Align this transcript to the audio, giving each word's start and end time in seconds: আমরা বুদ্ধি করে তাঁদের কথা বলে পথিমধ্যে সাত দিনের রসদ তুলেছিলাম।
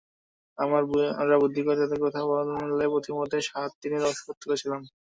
আমরা 0.57 1.35
বুদ্ধি 1.41 1.61
করে 1.63 1.77
তাঁদের 1.81 1.99
কথা 2.05 2.19
বলে 2.29 2.85
পথিমধ্যে 2.93 3.37
সাত 3.49 3.71
দিনের 3.81 4.01
রসদ 4.05 4.35
তুলেছিলাম। 4.41 4.81